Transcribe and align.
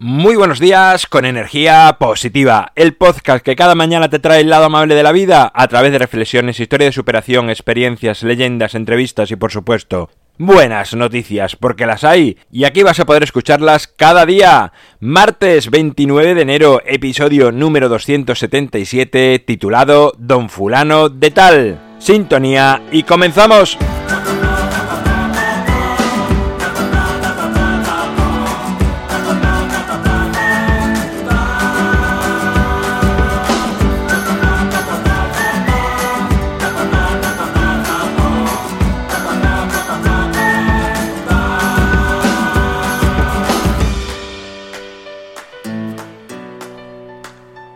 Muy 0.00 0.36
buenos 0.36 0.60
días 0.60 1.08
con 1.08 1.24
energía 1.24 1.96
positiva, 1.98 2.70
el 2.76 2.94
podcast 2.94 3.44
que 3.44 3.56
cada 3.56 3.74
mañana 3.74 4.08
te 4.08 4.20
trae 4.20 4.42
el 4.42 4.48
lado 4.48 4.66
amable 4.66 4.94
de 4.94 5.02
la 5.02 5.10
vida 5.10 5.50
a 5.52 5.66
través 5.66 5.90
de 5.90 5.98
reflexiones, 5.98 6.60
historia 6.60 6.86
de 6.86 6.92
superación, 6.92 7.50
experiencias, 7.50 8.22
leyendas, 8.22 8.76
entrevistas 8.76 9.32
y 9.32 9.36
por 9.36 9.50
supuesto 9.50 10.08
buenas 10.38 10.94
noticias, 10.94 11.56
porque 11.56 11.84
las 11.84 12.04
hay 12.04 12.38
y 12.52 12.62
aquí 12.62 12.84
vas 12.84 13.00
a 13.00 13.06
poder 13.06 13.24
escucharlas 13.24 13.88
cada 13.88 14.24
día. 14.24 14.72
Martes 15.00 15.68
29 15.68 16.36
de 16.36 16.42
enero, 16.42 16.80
episodio 16.86 17.50
número 17.50 17.88
277 17.88 19.40
titulado 19.40 20.12
Don 20.16 20.48
Fulano 20.48 21.08
de 21.08 21.32
Tal. 21.32 21.80
Sintonía 21.98 22.82
y 22.92 23.02
comenzamos. 23.02 23.76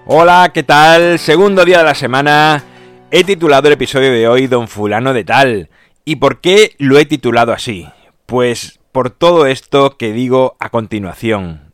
Hola, 0.05 0.51
¿qué 0.52 0.65
tal? 0.65 1.20
Segundo 1.20 1.65
día 1.65 1.79
de 1.79 1.84
la 1.84 1.95
semana. 1.95 2.65
He 3.12 3.23
titulado 3.23 3.69
el 3.69 3.74
episodio 3.74 4.11
de 4.11 4.27
hoy 4.27 4.48
Don 4.48 4.66
Fulano 4.66 5.12
de 5.12 5.23
Tal. 5.23 5.70
¿Y 6.05 6.16
por 6.16 6.41
qué 6.41 6.75
lo 6.78 6.98
he 6.98 7.06
titulado 7.06 7.52
así? 7.52 7.88
Pues 8.27 8.80
por 8.91 9.11
todo 9.11 9.47
esto 9.47 9.97
que 9.97 10.12
digo 10.12 10.56
a 10.59 10.70
continuación. 10.70 11.73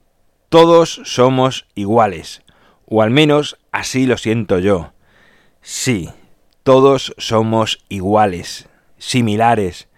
Todos 0.51 1.01
somos 1.05 1.67
iguales. 1.75 2.43
O 2.85 3.01
al 3.01 3.11
menos 3.11 3.57
así 3.73 4.05
lo 4.05 4.19
siento 4.19 4.59
yo. 4.59 4.93
Sí, 5.63 6.11
todos 6.65 7.15
somos 7.17 7.83
iguales, 7.89 8.69
similares. 8.99 9.89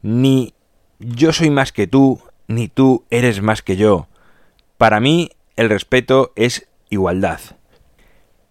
Ni 0.00 0.54
yo 0.98 1.34
soy 1.34 1.50
más 1.50 1.72
que 1.72 1.86
tú, 1.86 2.22
ni 2.48 2.68
tú 2.68 3.04
eres 3.10 3.42
más 3.42 3.60
que 3.60 3.76
yo. 3.76 4.08
Para 4.78 4.98
mí, 4.98 5.30
el 5.56 5.68
respeto 5.68 6.32
es 6.36 6.68
igualdad. 6.88 7.40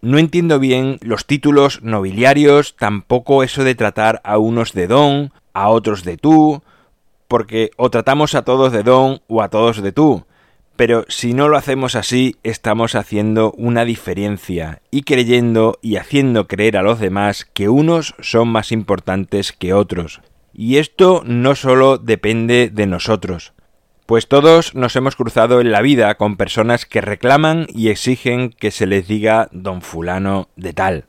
No 0.06 0.18
entiendo 0.18 0.60
bien 0.60 1.00
los 1.02 1.26
títulos 1.26 1.82
nobiliarios, 1.82 2.76
tampoco 2.76 3.42
eso 3.42 3.64
de 3.64 3.74
tratar 3.74 4.20
a 4.22 4.38
unos 4.38 4.72
de 4.72 4.86
don, 4.86 5.32
a 5.52 5.68
otros 5.68 6.04
de 6.04 6.16
tú, 6.16 6.62
porque 7.26 7.72
o 7.76 7.90
tratamos 7.90 8.36
a 8.36 8.42
todos 8.42 8.70
de 8.70 8.84
don 8.84 9.20
o 9.26 9.42
a 9.42 9.48
todos 9.48 9.82
de 9.82 9.90
tú. 9.90 10.24
Pero 10.76 11.06
si 11.08 11.34
no 11.34 11.48
lo 11.48 11.56
hacemos 11.56 11.96
así, 11.96 12.36
estamos 12.44 12.94
haciendo 12.94 13.50
una 13.58 13.84
diferencia 13.84 14.80
y 14.92 15.02
creyendo 15.02 15.76
y 15.82 15.96
haciendo 15.96 16.46
creer 16.46 16.76
a 16.76 16.82
los 16.82 17.00
demás 17.00 17.44
que 17.44 17.68
unos 17.68 18.14
son 18.20 18.46
más 18.46 18.70
importantes 18.70 19.50
que 19.50 19.72
otros. 19.72 20.20
Y 20.54 20.76
esto 20.76 21.24
no 21.26 21.56
solo 21.56 21.98
depende 21.98 22.70
de 22.72 22.86
nosotros. 22.86 23.54
Pues 24.06 24.28
todos 24.28 24.76
nos 24.76 24.94
hemos 24.94 25.16
cruzado 25.16 25.60
en 25.60 25.72
la 25.72 25.82
vida 25.82 26.14
con 26.14 26.36
personas 26.36 26.86
que 26.86 27.00
reclaman 27.00 27.66
y 27.68 27.88
exigen 27.88 28.50
que 28.50 28.70
se 28.70 28.86
les 28.86 29.08
diga 29.08 29.48
don 29.50 29.82
fulano 29.82 30.48
de 30.54 30.72
tal. 30.72 31.06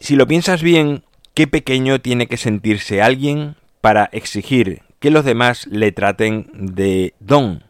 Si 0.00 0.16
lo 0.16 0.26
piensas 0.26 0.62
bien, 0.62 1.04
qué 1.34 1.46
pequeño 1.46 2.00
tiene 2.00 2.28
que 2.28 2.38
sentirse 2.38 3.02
alguien 3.02 3.56
para 3.82 4.08
exigir 4.12 4.80
que 5.00 5.10
los 5.10 5.26
demás 5.26 5.66
le 5.66 5.92
traten 5.92 6.48
de 6.54 7.12
don. 7.20 7.64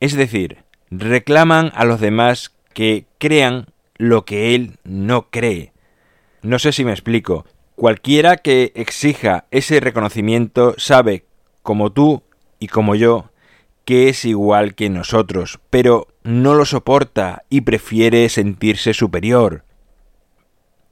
Es 0.00 0.16
decir, 0.16 0.64
reclaman 0.90 1.70
a 1.76 1.84
los 1.84 2.00
demás 2.00 2.52
que 2.72 3.06
crean 3.18 3.66
lo 3.96 4.24
que 4.24 4.56
él 4.56 4.78
no 4.82 5.30
cree. 5.30 5.72
No 6.42 6.58
sé 6.58 6.72
si 6.72 6.84
me 6.84 6.90
explico. 6.90 7.46
Cualquiera 7.76 8.38
que 8.38 8.72
exija 8.74 9.44
ese 9.52 9.78
reconocimiento 9.78 10.74
sabe, 10.78 11.26
como 11.62 11.92
tú 11.92 12.24
y 12.58 12.66
como 12.66 12.94
yo, 12.96 13.30
que 13.86 14.08
es 14.08 14.24
igual 14.24 14.74
que 14.74 14.90
nosotros, 14.90 15.60
pero 15.70 16.08
no 16.24 16.54
lo 16.54 16.64
soporta 16.66 17.44
y 17.48 17.62
prefiere 17.62 18.28
sentirse 18.28 18.92
superior. 18.92 19.62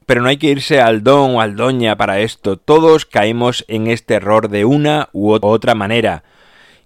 Pero 0.05 0.21
no 0.21 0.29
hay 0.29 0.37
que 0.37 0.47
irse 0.47 0.79
al 0.79 1.03
don 1.03 1.35
o 1.35 1.41
al 1.41 1.57
doña 1.57 1.97
para 1.97 2.21
esto, 2.21 2.57
todos 2.57 3.05
caemos 3.05 3.65
en 3.67 3.87
este 3.87 4.15
error 4.15 4.47
de 4.49 4.63
una 4.63 5.09
u 5.11 5.33
otra 5.33 5.75
manera, 5.75 6.23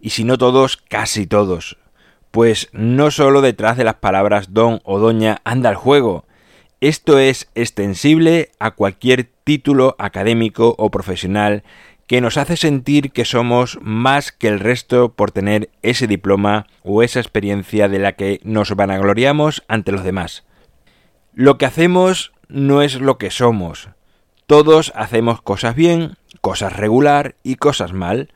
y 0.01 0.09
si 0.09 0.23
no 0.23 0.37
todos, 0.39 0.77
casi 0.77 1.27
todos. 1.27 1.77
Pues 2.31 2.69
no 2.71 3.11
solo 3.11 3.41
detrás 3.41 3.77
de 3.77 3.83
las 3.83 3.95
palabras 3.95 4.51
don 4.51 4.81
o 4.83 4.97
doña 4.97 5.41
anda 5.43 5.69
el 5.69 5.75
juego, 5.75 6.25
esto 6.81 7.19
es 7.19 7.49
extensible 7.53 8.51
a 8.57 8.71
cualquier 8.71 9.29
título 9.43 9.95
académico 9.99 10.75
o 10.77 10.89
profesional 10.89 11.63
que 12.09 12.21
nos 12.21 12.37
hace 12.37 12.57
sentir 12.57 13.11
que 13.11 13.23
somos 13.23 13.77
más 13.83 14.31
que 14.31 14.47
el 14.47 14.59
resto 14.59 15.13
por 15.13 15.29
tener 15.29 15.69
ese 15.83 16.07
diploma 16.07 16.65
o 16.81 17.03
esa 17.03 17.19
experiencia 17.19 17.87
de 17.87 17.99
la 17.99 18.13
que 18.13 18.39
nos 18.43 18.75
vanagloriamos 18.75 19.63
ante 19.67 19.91
los 19.91 20.03
demás. 20.03 20.43
Lo 21.35 21.59
que 21.59 21.67
hacemos 21.67 22.33
no 22.47 22.81
es 22.81 22.99
lo 22.99 23.19
que 23.19 23.29
somos. 23.29 23.89
Todos 24.47 24.91
hacemos 24.95 25.43
cosas 25.43 25.75
bien, 25.75 26.17
cosas 26.41 26.75
regular 26.75 27.35
y 27.43 27.57
cosas 27.57 27.93
mal. 27.93 28.33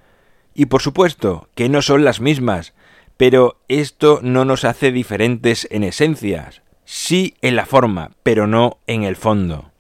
Y 0.54 0.68
por 0.68 0.84
supuesto 0.84 1.50
que 1.56 1.68
no 1.68 1.82
son 1.82 2.06
las 2.06 2.22
mismas, 2.22 2.76
pero 3.18 3.58
esto 3.70 4.20
no 4.22 4.46
nos 4.46 4.66
hace 4.66 4.92
diferentes 4.92 5.68
en 5.72 5.84
esencias, 5.84 6.62
sí 6.86 7.34
en 7.42 7.56
la 7.56 7.66
forma, 7.66 8.12
pero 8.22 8.46
no 8.46 8.78
en 8.86 9.02
el 9.02 9.16
fondo. 9.16 9.73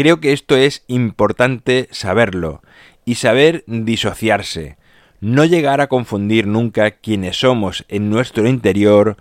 Creo 0.00 0.18
que 0.18 0.32
esto 0.32 0.56
es 0.56 0.82
importante 0.88 1.86
saberlo 1.90 2.62
y 3.04 3.16
saber 3.16 3.64
disociarse, 3.66 4.78
no 5.20 5.44
llegar 5.44 5.82
a 5.82 5.88
confundir 5.88 6.46
nunca 6.46 6.92
quienes 6.92 7.40
somos 7.40 7.84
en 7.88 8.08
nuestro 8.08 8.48
interior 8.48 9.18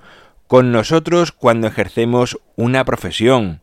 con 0.47 0.71
nosotros 0.71 1.33
cuando 1.33 1.67
ejercemos 1.67 2.39
una 2.55 2.85
profesión. 2.85 3.59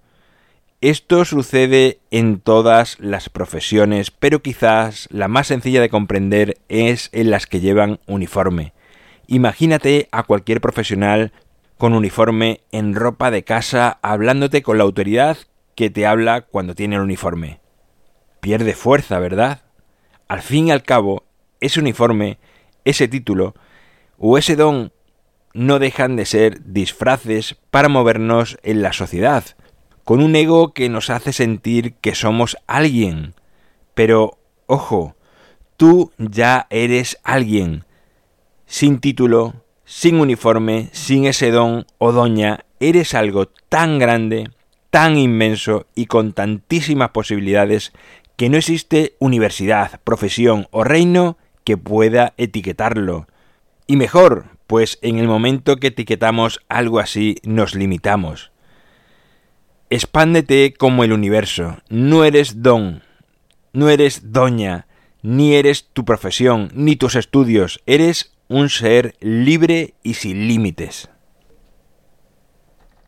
Esto 0.82 1.24
sucede 1.24 2.00
en 2.10 2.38
todas 2.38 3.00
las 3.00 3.30
profesiones, 3.30 4.10
pero 4.10 4.42
quizás 4.42 5.08
la 5.10 5.26
más 5.26 5.46
sencilla 5.46 5.80
de 5.80 5.88
comprender 5.88 6.58
es 6.68 7.08
en 7.12 7.30
las 7.30 7.46
que 7.46 7.60
llevan 7.60 7.98
uniforme. 8.06 8.74
Imagínate 9.26 10.10
a 10.12 10.24
cualquier 10.24 10.60
profesional 10.60 11.32
con 11.78 11.94
uniforme 11.94 12.60
en 12.72 12.94
ropa 12.94 13.30
de 13.30 13.42
casa 13.42 14.00
hablándote 14.02 14.62
con 14.62 14.76
la 14.76 14.84
autoridad 14.84 15.38
que 15.76 15.90
te 15.90 16.06
habla 16.06 16.40
cuando 16.40 16.74
tiene 16.74 16.96
el 16.96 17.02
uniforme. 17.02 17.60
Pierde 18.40 18.74
fuerza, 18.74 19.20
¿verdad? 19.20 19.62
Al 20.26 20.42
fin 20.42 20.68
y 20.68 20.70
al 20.72 20.82
cabo, 20.82 21.24
ese 21.60 21.78
uniforme, 21.78 22.38
ese 22.84 23.06
título 23.06 23.54
o 24.18 24.38
ese 24.38 24.56
don 24.56 24.92
no 25.52 25.78
dejan 25.78 26.16
de 26.16 26.26
ser 26.26 26.64
disfraces 26.64 27.56
para 27.70 27.88
movernos 27.88 28.58
en 28.62 28.82
la 28.82 28.92
sociedad, 28.92 29.44
con 30.04 30.22
un 30.22 30.34
ego 30.34 30.72
que 30.72 30.88
nos 30.88 31.10
hace 31.10 31.32
sentir 31.32 31.94
que 31.94 32.14
somos 32.14 32.56
alguien. 32.66 33.34
Pero, 33.94 34.38
ojo, 34.66 35.14
tú 35.76 36.12
ya 36.18 36.66
eres 36.70 37.18
alguien. 37.22 37.84
Sin 38.66 38.98
título, 38.98 39.64
sin 39.84 40.20
uniforme, 40.20 40.88
sin 40.92 41.26
ese 41.26 41.50
don 41.50 41.86
o 41.98 42.12
doña, 42.12 42.64
eres 42.80 43.14
algo 43.14 43.46
tan 43.46 43.98
grande 43.98 44.50
tan 44.90 45.16
inmenso 45.16 45.86
y 45.94 46.06
con 46.06 46.32
tantísimas 46.32 47.10
posibilidades 47.10 47.92
que 48.36 48.48
no 48.48 48.56
existe 48.56 49.16
universidad, 49.18 50.00
profesión 50.04 50.68
o 50.70 50.84
reino 50.84 51.38
que 51.64 51.76
pueda 51.76 52.34
etiquetarlo. 52.36 53.26
Y 53.86 53.96
mejor, 53.96 54.46
pues 54.66 54.98
en 55.02 55.18
el 55.18 55.28
momento 55.28 55.76
que 55.76 55.88
etiquetamos 55.88 56.60
algo 56.68 56.98
así 56.98 57.36
nos 57.44 57.74
limitamos. 57.74 58.52
Expándete 59.90 60.74
como 60.74 61.04
el 61.04 61.12
universo. 61.12 61.78
No 61.88 62.24
eres 62.24 62.62
don, 62.62 63.02
no 63.72 63.88
eres 63.88 64.32
doña, 64.32 64.86
ni 65.22 65.54
eres 65.54 65.88
tu 65.92 66.04
profesión, 66.04 66.70
ni 66.74 66.96
tus 66.96 67.14
estudios. 67.14 67.80
Eres 67.86 68.36
un 68.48 68.68
ser 68.68 69.16
libre 69.20 69.94
y 70.02 70.14
sin 70.14 70.48
límites. 70.48 71.08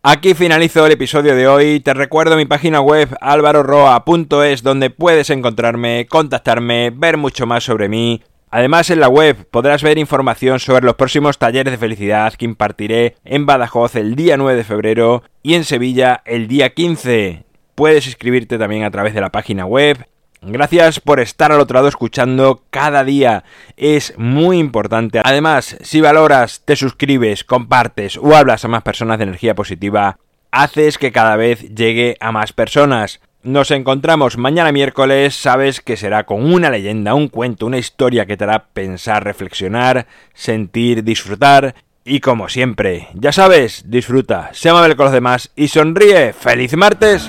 Aquí 0.03 0.35
finalizo 0.35 0.87
el 0.87 0.93
episodio 0.93 1.35
de 1.35 1.49
hoy. 1.49 1.81
Te 1.81 1.93
recuerdo 1.93 2.37
mi 2.37 2.45
página 2.45 2.81
web 2.81 3.17
alvaroroa.es 3.21 4.63
donde 4.63 4.91
puedes 4.91 5.29
encontrarme, 5.29 6.07
contactarme, 6.09 6.91
ver 6.91 7.17
mucho 7.17 7.47
más 7.47 7.65
sobre 7.65 7.89
mí. 7.89 8.23
Además 8.49 8.91
en 8.91 9.01
la 9.01 9.09
web 9.09 9.49
podrás 9.51 9.83
ver 9.83 9.99
información 9.99 10.61
sobre 10.61 10.87
los 10.87 10.95
próximos 10.95 11.39
talleres 11.39 11.73
de 11.73 11.79
felicidad 11.79 12.33
que 12.35 12.45
impartiré 12.45 13.17
en 13.25 13.45
Badajoz 13.45 13.97
el 13.97 14.15
día 14.15 14.37
9 14.37 14.57
de 14.57 14.65
febrero 14.65 15.25
y 15.43 15.55
en 15.55 15.65
Sevilla 15.65 16.23
el 16.25 16.47
día 16.47 16.71
15. 16.71 17.45
Puedes 17.75 18.07
inscribirte 18.07 18.57
también 18.57 18.85
a 18.85 18.93
través 18.93 19.15
de 19.15 19.21
la 19.21 19.31
página 19.31 19.67
web 19.67 20.07
Gracias 20.41 21.01
por 21.01 21.19
estar 21.19 21.51
al 21.51 21.61
otro 21.61 21.75
lado 21.75 21.89
escuchando 21.89 22.63
cada 22.71 23.03
día. 23.03 23.45
Es 23.77 24.15
muy 24.19 24.59
importante. 24.59 25.21
Además, 25.25 25.77
si 25.83 26.01
valoras, 26.01 26.63
te 26.65 26.77
suscribes, 26.77 27.43
compartes 27.45 28.17
o 28.17 28.37
hablas 28.37 28.65
a 28.65 28.69
más 28.69 28.83
personas 28.83 29.19
de 29.19 29.25
energía 29.25 29.55
positiva, 29.55 30.19
haces 30.53 30.97
que 30.97 31.13
cada 31.13 31.37
vez 31.37 31.75
llegue 31.75 32.17
a 32.21 32.31
más 32.31 32.53
personas. 32.53 33.21
Nos 33.43 33.71
encontramos 33.71 34.37
mañana 34.37 34.73
miércoles, 34.73 35.35
sabes 35.35 35.81
que 35.81 35.97
será 35.97 36.25
con 36.25 36.53
una 36.53 36.71
leyenda, 36.71 37.15
un 37.15 37.29
cuento, 37.29 37.67
una 37.67 37.79
historia 37.79 38.27
que 38.27 38.37
te 38.37 38.45
hará 38.45 38.67
pensar, 38.73 39.25
reflexionar, 39.25 40.07
sentir, 40.35 41.03
disfrutar. 41.03 41.75
Y 42.05 42.21
como 42.21 42.49
siempre, 42.49 43.09
ya 43.15 43.33
sabes, 43.33 43.85
disfruta, 43.87 44.51
sé 44.53 44.71
amable 44.71 44.97
con 44.97 45.05
los 45.05 45.13
demás 45.13 45.51
y 45.57 45.69
sonríe. 45.69 46.33
¡Feliz 46.33 46.77
martes! 46.77 47.29